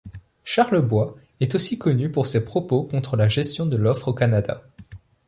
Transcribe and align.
Charlebois 0.43 1.15
est 1.41 1.53
aussi 1.53 1.77
connu 1.77 2.09
pour 2.11 2.25
ses 2.25 2.43
propos 2.43 2.81
contre 2.85 3.15
la 3.15 3.27
gestion 3.27 3.67
de 3.67 3.77
l'offre 3.77 4.07
au 4.07 4.13
Canada. 4.15 4.63